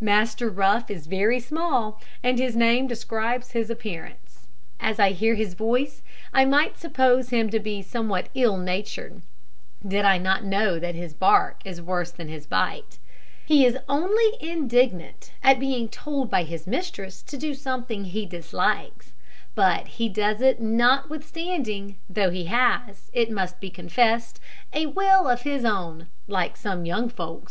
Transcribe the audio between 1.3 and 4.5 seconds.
small, and his name describes his appearance.